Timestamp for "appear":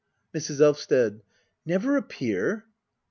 1.95-2.65